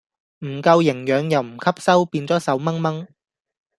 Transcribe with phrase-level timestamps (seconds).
[0.39, 3.07] 唔夠營養又唔吸收變左瘦猛猛